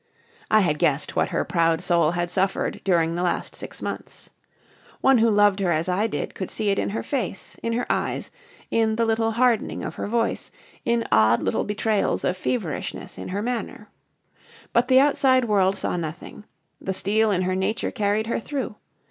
[0.49, 4.31] I had guessed what her proud soul had suffered during the last six months.
[4.99, 7.85] One who loved her as I did could see it in her face, in her
[7.87, 8.31] eyes,
[8.71, 10.49] in the little hardening of her voice,
[10.85, 13.91] in odd little betrayals of feverishness in her manner.
[14.73, 16.45] But the outside world saw nothing.
[16.81, 18.77] The steel in her nature carried her through.